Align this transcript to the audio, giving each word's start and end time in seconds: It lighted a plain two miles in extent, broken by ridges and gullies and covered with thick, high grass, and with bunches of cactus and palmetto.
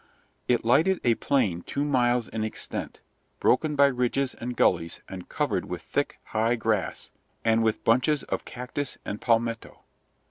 It 0.47 0.65
lighted 0.65 0.99
a 1.03 1.13
plain 1.13 1.61
two 1.61 1.83
miles 1.83 2.27
in 2.27 2.43
extent, 2.43 3.01
broken 3.39 3.75
by 3.75 3.85
ridges 3.85 4.33
and 4.33 4.55
gullies 4.57 4.99
and 5.07 5.29
covered 5.29 5.65
with 5.65 5.83
thick, 5.83 6.17
high 6.23 6.55
grass, 6.55 7.11
and 7.45 7.61
with 7.61 7.83
bunches 7.83 8.23
of 8.23 8.43
cactus 8.43 8.97
and 9.05 9.21
palmetto. 9.21 9.83